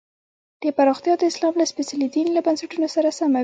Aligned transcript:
دا 0.61 0.69
پراختیا 0.77 1.13
د 1.17 1.23
اسلام 1.31 1.53
له 1.59 1.65
سپېڅلي 1.71 2.07
دین 2.15 2.27
له 2.33 2.41
بنسټونو 2.45 2.87
سره 2.95 3.09
سمه 3.19 3.33
وي. 3.39 3.39